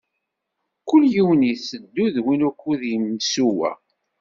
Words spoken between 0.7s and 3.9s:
Kul yiwen iteddu d win ukud i d-imsuwa.